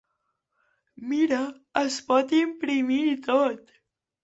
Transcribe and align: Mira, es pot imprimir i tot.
Mira, 1.11 1.41
es 1.83 1.99
pot 2.09 2.35
imprimir 2.41 3.01
i 3.13 3.15
tot. 3.31 3.79